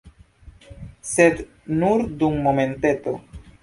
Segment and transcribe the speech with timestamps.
[1.11, 1.45] Sed
[1.79, 3.19] nur dum momenteto.